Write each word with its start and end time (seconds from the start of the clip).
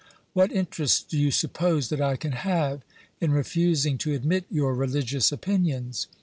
What 0.33 0.51
interest 0.51 1.09
do 1.09 1.17
you 1.19 1.29
suppose 1.29 1.89
that 1.89 2.01
I 2.01 2.15
can 2.15 2.31
have 2.31 2.81
in 3.19 3.31
re 3.31 3.43
fusing 3.43 3.99
to 3.99 4.13
admit 4.15 4.45
your 4.49 4.73
religious 4.73 5.31
opinions 5.31 6.07